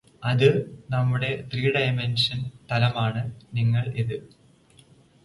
[0.23, 0.47] ഇത്
[0.89, 2.39] നമ്മുടെ ത്രീഡയമൻഷൻ
[2.71, 3.21] തലമാണ്
[3.53, 4.15] നിങ്ങള് ഇത്